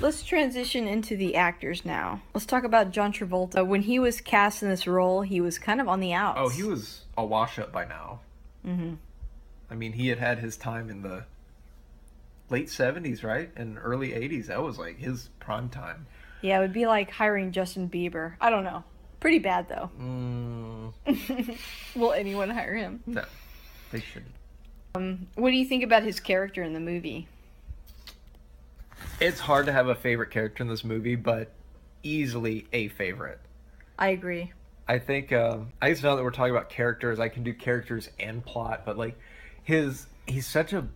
[0.00, 2.20] Let's transition into the actors now.
[2.34, 3.66] Let's talk about John Travolta.
[3.66, 6.38] When he was cast in this role, he was kind of on the outs.
[6.40, 8.20] Oh, he was a wash up by now.
[8.66, 8.94] Mm-hmm.
[9.70, 11.24] I mean, he had had his time in the
[12.50, 14.48] late seventies, right, and early eighties.
[14.48, 16.06] That was like his prime time.
[16.42, 18.34] Yeah, it would be like hiring Justin Bieber.
[18.38, 18.84] I don't know.
[19.26, 19.90] Pretty bad though.
[20.00, 21.58] Mm,
[21.96, 23.02] Will anyone hire him?
[23.08, 23.24] no,
[23.90, 25.26] they shouldn't.
[25.34, 27.26] What do you think about his character in the movie?
[29.18, 31.50] It's hard to have a favorite character in this movie, but
[32.04, 33.40] easily a favorite.
[33.98, 34.52] I agree.
[34.86, 38.08] I think um, I guess now that we're talking about characters, I can do characters
[38.20, 39.18] and plot, but like
[39.64, 40.86] his he's such a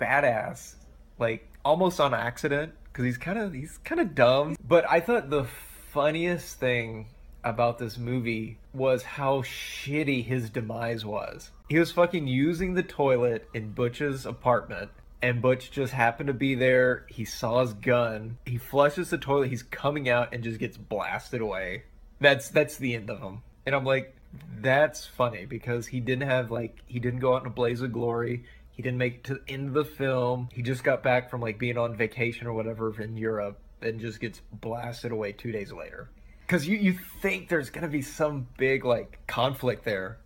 [0.00, 0.76] badass,
[1.18, 4.56] like almost on accident because he's kind of he's kind of dumb.
[4.66, 5.44] But I thought the
[5.92, 7.08] funniest thing
[7.44, 11.50] about this movie was how shitty his demise was.
[11.68, 14.90] He was fucking using the toilet in Butch's apartment
[15.22, 17.04] and Butch just happened to be there.
[17.08, 18.38] He saw his gun.
[18.46, 19.48] He flushes the toilet.
[19.48, 21.84] He's coming out and just gets blasted away.
[22.20, 23.42] That's that's the end of him.
[23.66, 24.14] And I'm like,
[24.60, 27.92] that's funny because he didn't have like he didn't go out in a blaze of
[27.92, 28.44] glory.
[28.70, 30.48] He didn't make it to the end of the film.
[30.52, 34.20] He just got back from like being on vacation or whatever in Europe and just
[34.20, 36.10] gets blasted away two days later.
[36.48, 40.16] Because you, you think there's gonna be some big like conflict there.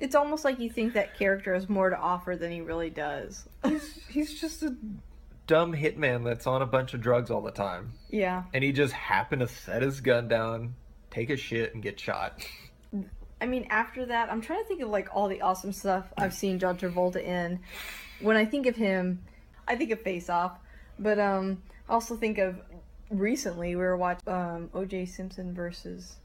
[0.00, 3.48] It's almost like you think that character has more to offer than he really does.
[3.64, 4.74] He's he's just a
[5.46, 7.92] dumb hitman that's on a bunch of drugs all the time.
[8.10, 8.42] Yeah.
[8.52, 10.74] And he just happened to set his gun down,
[11.12, 12.44] take a shit, and get shot.
[13.40, 16.34] I mean, after that, I'm trying to think of like all the awesome stuff I've
[16.34, 17.60] seen John Travolta in.
[18.20, 19.22] When I think of him,
[19.68, 20.58] I think of Face Off,
[20.98, 22.60] but um, I also think of
[23.18, 25.06] recently we were watching um, O.J.
[25.06, 26.16] Simpson versus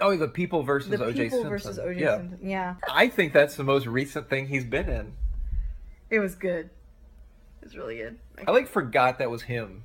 [0.00, 1.48] Oh, the people versus the OJ people Simpson.
[1.48, 2.00] versus O.J.
[2.00, 2.16] yeah.
[2.18, 2.38] Simpson.
[2.42, 5.14] Yeah, I think that's the most recent thing he's been in.
[6.10, 6.68] it was good.
[7.62, 8.18] It was really good.
[8.46, 9.84] I like forgot that was him.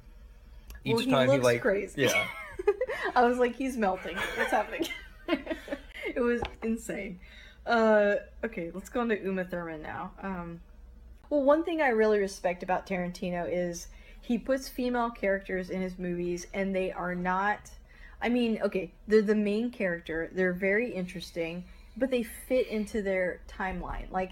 [0.84, 2.02] Each well, he time looks he like crazy.
[2.04, 2.28] yeah.
[3.16, 4.18] I was like, he's melting.
[4.38, 4.88] What's happening?
[5.28, 7.20] it was insane.
[7.66, 10.12] Uh, okay, let's go on to Uma Thurman now.
[10.22, 10.60] Um,
[11.30, 13.88] well, one thing I really respect about Tarantino is
[14.26, 17.70] he puts female characters in his movies, and they are not.
[18.22, 20.32] I mean, okay, they're the main character.
[20.34, 24.10] They're very interesting, but they fit into their timeline.
[24.12, 24.32] Like,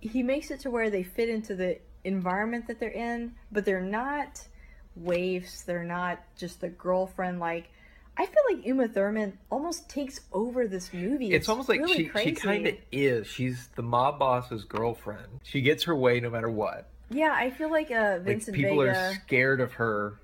[0.00, 3.80] he makes it to where they fit into the environment that they're in, but they're
[3.80, 4.46] not
[4.94, 5.62] waifs.
[5.62, 7.40] They're not just the girlfriend.
[7.40, 7.70] Like,
[8.16, 11.32] I feel like Uma Thurman almost takes over this movie.
[11.32, 12.30] It's almost like really she crazy.
[12.30, 13.26] she kind of is.
[13.26, 15.40] She's the mob boss's girlfriend.
[15.42, 16.88] She gets her way no matter what.
[17.10, 18.98] Yeah, I feel like uh, Like Vincent people Vega.
[18.98, 20.18] are scared of her,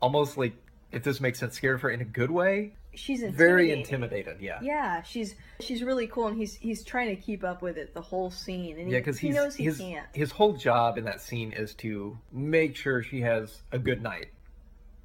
[0.00, 0.54] almost like
[0.92, 2.74] if this makes sense, scared of her in a good way.
[2.94, 4.36] she's Very intimidated.
[4.40, 4.58] Yeah.
[4.62, 8.00] Yeah, she's she's really cool, and he's he's trying to keep up with it the
[8.00, 10.06] whole scene, and he, Yeah, because he he's knows he his can't.
[10.12, 14.26] his whole job in that scene is to make sure she has a good night.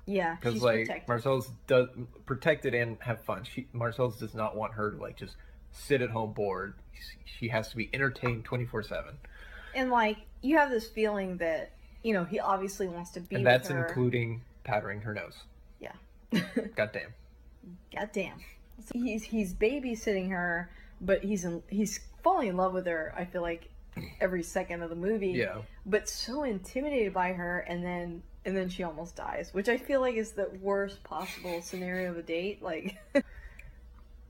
[0.05, 1.07] Yeah, Because like protected.
[1.07, 1.87] Marcellus does
[2.25, 3.43] protected and have fun.
[3.43, 5.35] She Marcellus does not want her to like just
[5.71, 6.73] sit at home bored.
[7.37, 9.17] She has to be entertained twenty four seven,
[9.75, 11.71] and like you have this feeling that
[12.03, 15.43] you know he obviously wants to be and that's including powdering her nose.
[15.79, 15.93] Yeah.
[16.75, 17.13] Goddamn.
[17.95, 18.39] God damn.
[18.85, 20.69] So he's he's babysitting her,
[21.01, 23.13] but he's in, he's falling in love with her.
[23.17, 23.69] I feel like
[24.21, 25.31] every second of the movie.
[25.31, 25.57] Yeah.
[25.85, 30.01] But so intimidated by her, and then and then she almost dies, which I feel
[30.01, 32.61] like is the worst possible scenario of a date.
[32.61, 32.97] Like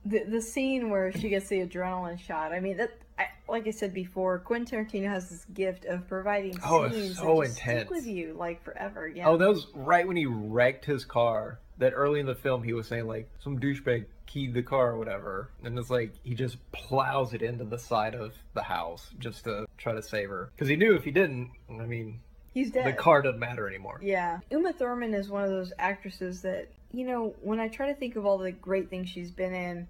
[0.09, 2.51] the the scene where she gets the adrenaline shot.
[2.51, 2.91] I mean that.
[3.17, 7.41] I, like I said before, Quentin Tarantino has this gift of providing Oh, scenes so
[7.41, 9.09] that just stick with you like forever.
[9.09, 9.27] Yeah.
[9.27, 11.59] Oh, that was right when he wrecked his car.
[11.79, 14.97] That early in the film, he was saying like some douchebag keyed the car or
[14.97, 19.43] whatever, and it's like he just plows it into the side of the house just
[19.45, 22.19] to try to save her because he knew if he didn't, I mean,
[22.53, 22.85] He's dead.
[22.85, 23.99] the car doesn't matter anymore.
[24.01, 24.39] Yeah.
[24.51, 28.15] Uma Thurman is one of those actresses that, you know, when I try to think
[28.15, 29.87] of all the great things she's been in,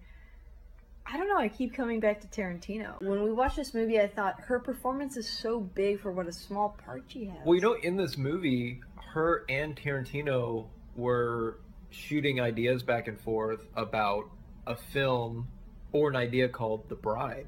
[1.12, 3.02] I don't know, I keep coming back to Tarantino.
[3.02, 6.32] When we watched this movie, I thought her performance is so big for what a
[6.32, 7.38] small part she has.
[7.44, 8.82] Well, you know, in this movie,
[9.14, 14.30] her and Tarantino were shooting ideas back and forth about
[14.68, 15.48] a film
[15.92, 17.48] or an idea called The Bride,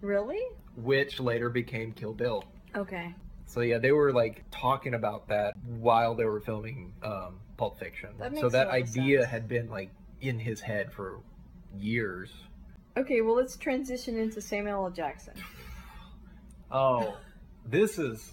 [0.00, 0.40] Really?
[0.76, 2.44] which later became Kill Bill.
[2.76, 3.12] Okay.
[3.46, 8.10] So yeah, they were like talking about that while they were filming um, Pulp Fiction.
[8.18, 9.30] That so that idea sense.
[9.30, 11.18] had been like in his head for
[11.76, 12.30] years.
[12.96, 14.90] Okay, well, let's transition into Samuel L.
[14.90, 15.34] Jackson.
[16.70, 17.16] Oh,
[17.66, 18.32] this is.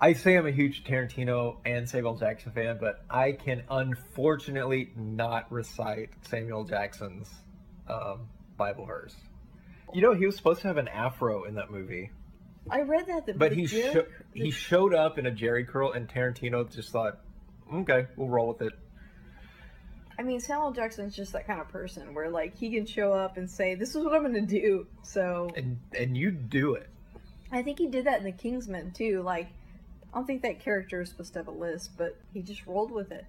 [0.00, 5.50] I say I'm a huge Tarantino and Samuel Jackson fan, but I can unfortunately not
[5.50, 7.28] recite Samuel Jackson's
[7.88, 9.14] um, Bible verse.
[9.92, 12.10] You know, he was supposed to have an afro in that movie,
[12.70, 15.66] I read that, the, but the he sho- the- he showed up in a Jheri
[15.66, 17.20] curl, and Tarantino just thought,
[17.72, 18.72] "Okay, we'll roll with it."
[20.18, 23.36] I mean, Samuel Jackson's just that kind of person where, like, he can show up
[23.36, 26.88] and say, "This is what I'm going to do." So And and you do it.
[27.52, 29.22] I think he did that in The Kingsman too.
[29.22, 29.48] Like,
[30.12, 32.90] I don't think that character is supposed to have a list, but he just rolled
[32.90, 33.24] with it.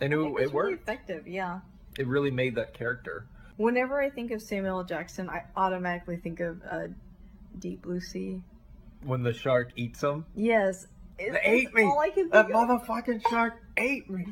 [0.00, 0.82] And it, it really worked.
[0.82, 1.60] effective, yeah.
[1.98, 3.26] It really made that character.
[3.56, 6.88] Whenever I think of Samuel Jackson, I automatically think of uh,
[7.58, 8.42] Deep Blue Sea.
[9.02, 11.84] When the shark eats him, Yes, it, They ate me.
[11.84, 12.50] All I can that of.
[12.50, 14.26] motherfucking shark ate me.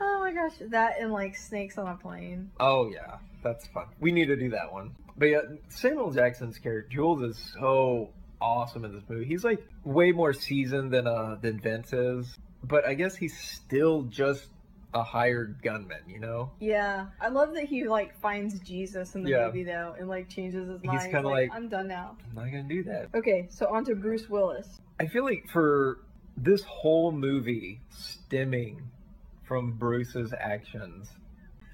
[0.00, 2.50] Oh my gosh, that and like snakes on a plane.
[2.58, 3.86] Oh yeah, that's fun.
[4.00, 4.94] We need to do that one.
[5.18, 8.10] But yeah, Samuel Jackson's character Jules is so
[8.40, 9.26] awesome in this movie.
[9.26, 14.02] He's like way more seasoned than uh than Vince is, but I guess he's still
[14.04, 14.46] just
[14.92, 16.50] a hired gunman, you know?
[16.58, 19.46] Yeah, I love that he like finds Jesus in the Yeah.
[19.46, 20.90] movie though, and like changes his mind.
[20.98, 21.12] He's mind.
[21.12, 22.16] kinda like, like- I'm done now.
[22.30, 23.08] I'm not gonna do that.
[23.14, 24.80] Okay, so on to Bruce Willis.
[24.98, 26.00] I feel like for
[26.36, 28.82] this whole movie stemming
[29.50, 31.08] from Bruce's actions,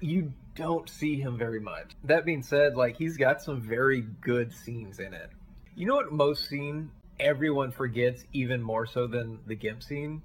[0.01, 1.91] you don't see him very much.
[2.05, 5.29] That being said, like he's got some very good scenes in it.
[5.75, 10.23] You know what most scene everyone forgets even more so than the Gimp scene?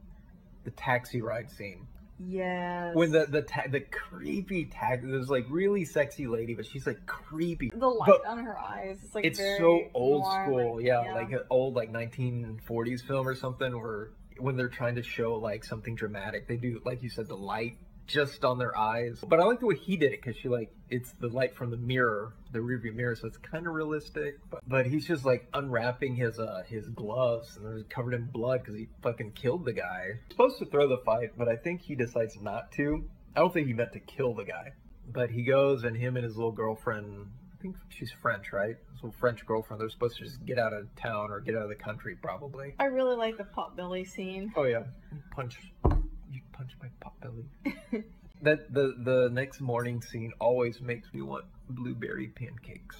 [0.64, 1.86] The taxi ride scene.
[2.18, 2.94] Yes.
[2.94, 7.04] When the the ta- the creepy taxi there's like really sexy lady, but she's like
[7.04, 7.70] creepy.
[7.74, 11.12] the light But on her eyes, it's like it's so old noir, school like- yeah,
[11.12, 14.08] like an old like 1940s film or something where
[14.38, 17.76] when they're trying to show like something dramatic they do like you said the light
[18.06, 19.22] just on their eyes.
[19.26, 21.70] But i like the way he did it because she like it's the light from
[21.70, 25.48] the mirror the rearview mirror so it's kind of realistic but, but he's just like
[25.54, 29.72] unwrapping his uh his gloves and they're covered in blood because he fucking killed the
[29.72, 30.18] guy.
[30.30, 33.04] Supposed to throw the fight but i think he decides not to.
[33.34, 34.72] I don't think he meant to kill the guy.
[35.10, 37.26] But he goes and him and his little girlfriend
[37.62, 38.76] think she's French, right?
[38.96, 39.80] Little French girlfriend.
[39.80, 42.74] They're supposed to just get out of town or get out of the country, probably.
[42.78, 44.52] I really like the pot belly scene.
[44.56, 44.82] Oh yeah,
[45.30, 45.58] punch.
[45.84, 48.04] You punch my pot belly.
[48.42, 52.96] that the the next morning scene always makes me want blueberry pancakes.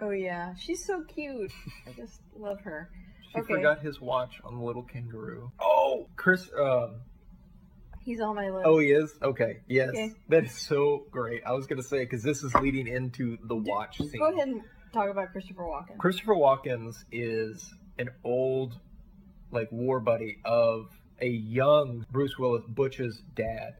[0.00, 1.52] Oh yeah, she's so cute.
[1.86, 2.90] I just love her.
[3.32, 3.54] She Okay.
[3.54, 5.50] forgot his watch on the little kangaroo.
[5.60, 6.48] Oh, Chris.
[6.58, 6.96] Um,
[8.06, 8.64] He's on my list.
[8.66, 9.12] oh, he is.
[9.20, 9.58] Okay.
[9.66, 10.12] Yes, Okay.
[10.28, 11.42] that is so great.
[11.44, 14.20] I was gonna say because this is leading into the watch scene.
[14.20, 15.98] Go ahead and talk about Christopher Walken.
[15.98, 18.78] Christopher Walken's is an old,
[19.50, 20.86] like, war buddy of
[21.20, 23.74] a young Bruce Willis, Butch's dad.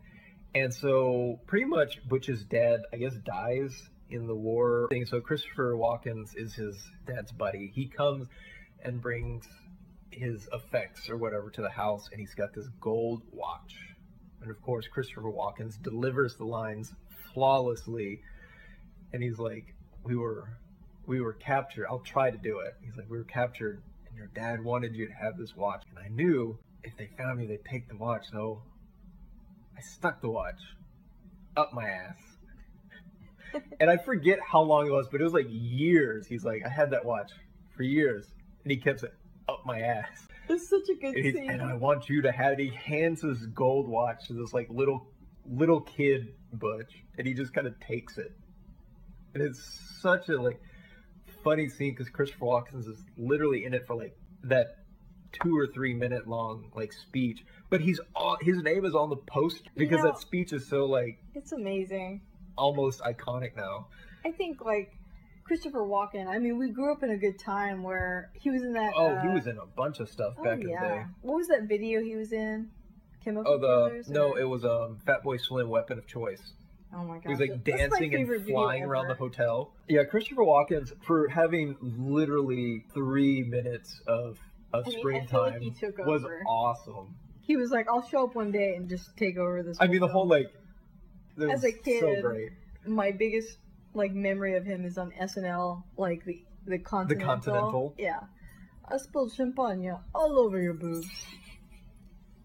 [0.56, 5.04] And so, pretty much, Butch's dad, I guess, dies in the war thing.
[5.04, 7.70] So, Christopher Walken's is his dad's buddy.
[7.74, 8.26] He comes
[8.82, 9.46] and brings
[10.10, 13.76] his effects or whatever to the house, and he's got this gold watch.
[14.42, 16.92] And of course, Christopher Walken's delivers the lines
[17.34, 18.20] flawlessly.
[19.12, 20.56] And he's like, We were
[21.06, 21.86] we were captured.
[21.88, 22.74] I'll try to do it.
[22.84, 25.82] He's like, we were captured, and your dad wanted you to have this watch.
[25.88, 28.26] And I knew if they found me, they'd take the watch.
[28.30, 28.62] So
[29.76, 30.60] I stuck the watch
[31.56, 33.62] up my ass.
[33.80, 36.26] and I forget how long it was, but it was like years.
[36.26, 37.30] He's like, I had that watch
[37.76, 38.26] for years,
[38.64, 39.14] and he kept it
[39.48, 40.26] up my ass.
[40.48, 41.50] It's such a good And, scene.
[41.50, 42.58] and I want you to have it.
[42.60, 45.08] He hands his gold watch to this like little
[45.48, 48.32] little kid Butch, and he just kind of takes it.
[49.34, 49.62] And it's
[50.00, 50.60] such a like
[51.44, 54.78] funny scene because Christopher Walken is literally in it for like that
[55.32, 59.16] two or three minute long like speech, but he's all his name is on the
[59.16, 62.22] post because know- that speech is so like It's amazing.
[62.56, 63.88] almost iconic now.
[64.24, 64.92] I think like
[65.46, 66.26] Christopher Walken.
[66.26, 68.92] I mean, we grew up in a good time where he was in that.
[68.96, 71.04] Oh, he uh, was in a bunch of stuff oh, back in the day.
[71.22, 72.68] What was that video he was in?
[73.24, 76.52] Chemical Oh, the Brothers, no, or- it was um Fatboy Slim, Weapon of Choice.
[76.92, 77.22] Oh my god.
[77.24, 79.72] He was like That's dancing and flying around the hotel.
[79.88, 84.38] Yeah, Christopher Walken's for having literally three minutes of
[84.72, 86.42] of I mean, screen like he was over.
[86.48, 87.14] awesome.
[87.40, 90.00] He was like, "I'll show up one day and just take over this." I mean,
[90.00, 90.52] the film." whole like,
[91.40, 93.58] As a kid, so my biggest
[93.96, 97.18] like memory of him is on SNL, like the the Continental.
[97.18, 97.94] The Continental?
[97.98, 98.20] Yeah.
[98.88, 101.08] I spilled champagne all over your boobs.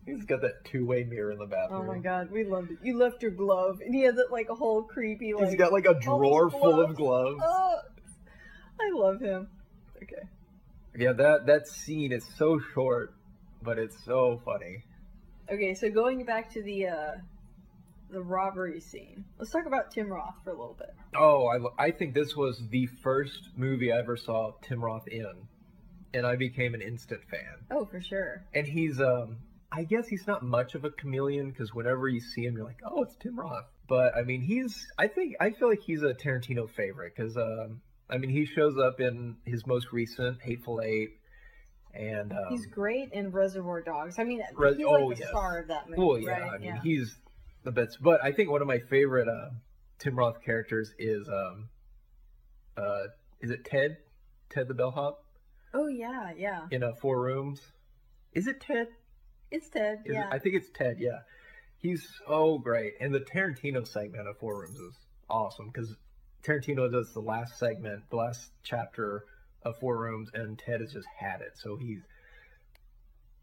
[0.05, 1.81] He's got that two way mirror in the bathroom.
[1.81, 2.79] Oh my god, we loved it.
[2.81, 5.49] You left your glove, and he has that like a whole creepy like.
[5.49, 7.37] He's got like a drawer full of gloves.
[7.37, 7.43] gloves.
[7.45, 7.79] Oh,
[8.79, 9.47] I love him.
[10.01, 10.27] Okay.
[10.97, 13.13] Yeah, that that scene is so short,
[13.61, 14.83] but it's so funny.
[15.51, 17.11] Okay, so going back to the uh
[18.11, 19.25] the robbery scene.
[19.39, 20.93] Let's talk about Tim Roth for a little bit.
[21.15, 25.47] Oh, I, I think this was the first movie I ever saw Tim Roth in,
[26.13, 27.65] and I became an instant fan.
[27.71, 28.43] Oh, for sure.
[28.53, 29.37] And he's um
[29.71, 32.81] I guess he's not much of a chameleon because whenever you see him, you're like,
[32.85, 33.65] oh, it's Tim Roth.
[33.87, 37.81] But I mean, he's I think I feel like he's a Tarantino favorite because um
[38.09, 41.11] I mean he shows up in his most recent Hateful Eight,
[41.93, 44.19] and um, He's great in Reservoir Dogs.
[44.19, 45.29] I mean, Res- he's like oh, the yes.
[45.29, 46.51] star of that movie, oh yeah, right?
[46.53, 46.81] I mean yeah.
[46.83, 47.15] he's
[47.63, 47.97] the best.
[48.01, 49.49] But I think one of my favorite uh,
[49.99, 51.69] Tim Roth characters is um
[52.77, 53.03] uh
[53.41, 53.97] is it Ted
[54.49, 55.23] Ted the bellhop
[55.73, 56.67] Oh yeah, yeah.
[56.69, 57.61] in uh, Four Rooms?
[58.33, 58.87] Is it Ted?
[59.51, 59.99] It's Ted.
[60.05, 60.27] Is it- yeah.
[60.31, 60.97] I think it's Ted.
[60.99, 61.19] Yeah,
[61.77, 64.95] he's so great, and the Tarantino segment of Four Rooms is
[65.29, 65.95] awesome because
[66.43, 69.23] Tarantino does the last segment, the last chapter
[69.63, 71.51] of Four Rooms, and Ted has just had it.
[71.55, 72.01] So he's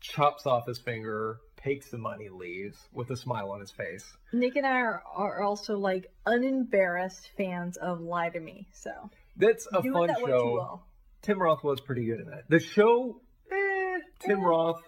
[0.00, 4.04] chops off his finger, takes the money, leaves with a smile on his face.
[4.32, 8.68] Nick and I are, are also like unembarrassed fans of Lie to Me.
[8.72, 8.90] So
[9.36, 10.82] that's a Do fun show.
[11.22, 12.44] Tim Roth was pretty good in that.
[12.48, 13.20] The show,
[13.50, 14.44] eh, Tim eh.
[14.44, 14.82] Roth,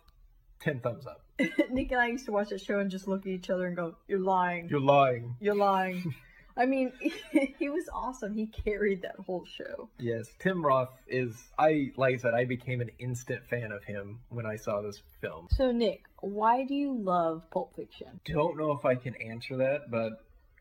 [0.60, 1.22] ten thumbs up.
[1.70, 3.76] Nick and I used to watch that show and just look at each other and
[3.76, 4.68] go, "You're lying.
[4.68, 5.36] You're lying.
[5.40, 6.14] You're lying."
[6.60, 6.92] I mean,
[7.58, 8.34] he was awesome.
[8.34, 9.88] He carried that whole show.
[9.98, 11.34] Yes, Tim Roth is.
[11.58, 15.00] I like I said, I became an instant fan of him when I saw this
[15.22, 15.48] film.
[15.52, 18.20] So, Nick, why do you love Pulp Fiction?
[18.26, 20.10] Don't know if I can answer that, but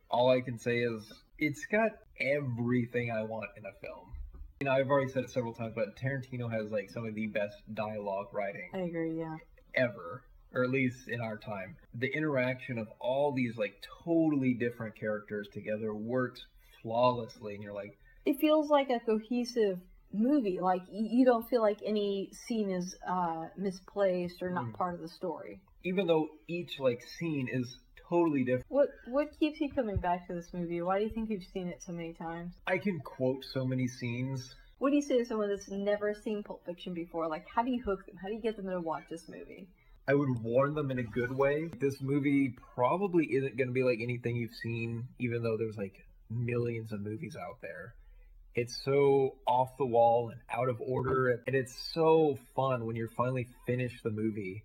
[0.10, 1.92] all I can say is it's got
[2.22, 4.14] everything I want in a film.
[4.62, 7.28] You know, I've already said it several times, but Tarantino has like some of the
[7.28, 8.70] best dialogue writing.
[8.74, 9.20] I agree.
[9.20, 9.36] Yeah.
[9.76, 10.24] Ever
[10.54, 15.48] or at least in our time, the interaction of all these like totally different characters
[15.54, 16.46] together works
[16.82, 19.80] flawlessly, and you're like, it feels like a cohesive
[20.12, 20.60] movie.
[20.60, 24.74] Like you don't feel like any scene is uh, misplaced or not mm.
[24.74, 25.62] part of the story.
[25.84, 27.78] Even though each like scene is
[28.10, 28.66] totally different.
[28.70, 30.82] What what keeps you coming back to this movie?
[30.82, 32.54] Why do you think you've seen it so many times?
[32.68, 34.56] I can quote so many scenes.
[34.80, 37.28] What do you say to someone that's never seen Pulp Fiction before?
[37.28, 38.16] Like, how do you hook them?
[38.16, 39.68] How do you get them to watch this movie?
[40.10, 41.70] I would warn them in a good way.
[41.80, 46.04] This movie probably isn't going to be like anything you've seen, even though there's like
[46.32, 47.94] millions of movies out there.
[48.56, 53.12] It's so off the wall and out of order, and it's so fun when you're
[53.16, 54.64] finally finished the movie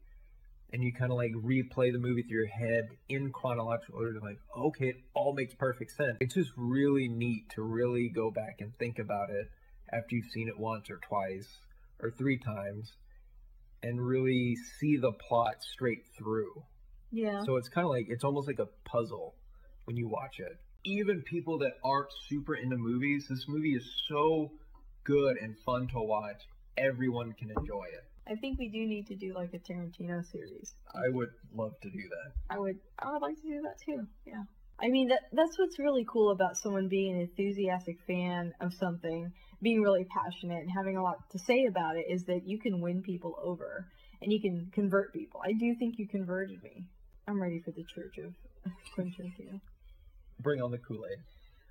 [0.72, 4.18] and you kind of like replay the movie through your head in chronological order.
[4.22, 6.16] Like, okay, it all makes perfect sense.
[6.20, 9.50] It's just really neat to really go back and think about it
[9.92, 11.48] after you've seen it once or twice
[12.00, 12.94] or three times
[13.84, 16.64] and really see the plot straight through.
[17.12, 17.44] Yeah.
[17.44, 19.34] So it's kind of like it's almost like a puzzle
[19.84, 20.58] when you watch it.
[20.84, 24.50] Even people that aren't super into movies, this movie is so
[25.04, 26.42] good and fun to watch.
[26.78, 28.04] Everyone can enjoy it.
[28.26, 30.74] I think we do need to do like a Tarantino series.
[30.94, 32.32] I would love to do that.
[32.48, 34.06] I would I would like to do that too.
[34.26, 34.44] Yeah.
[34.80, 39.32] I mean that that's what's really cool about someone being an enthusiastic fan of something,
[39.62, 42.80] being really passionate and having a lot to say about it is that you can
[42.80, 43.86] win people over
[44.20, 45.40] and you can convert people.
[45.44, 46.84] I do think you converted me.
[47.28, 48.34] I'm ready for the Church of
[48.94, 49.60] Quentin Tarantino.
[50.40, 51.18] Bring on the Kool-Aid.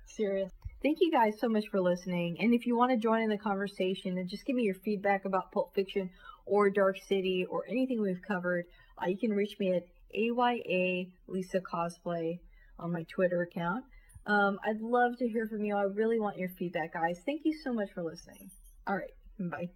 [0.06, 0.50] Serious.
[0.82, 2.36] Thank you guys so much for listening.
[2.40, 5.24] And if you want to join in the conversation and just give me your feedback
[5.24, 6.10] about Pulp Fiction
[6.46, 8.66] or Dark City or anything we've covered,
[9.00, 12.38] uh, you can reach me at AYA Lisa Cosplay
[12.78, 13.84] on my Twitter account.
[14.26, 15.76] Um, I'd love to hear from you.
[15.76, 17.20] I really want your feedback, guys.
[17.26, 18.50] Thank you so much for listening.
[18.86, 19.68] All right, bye.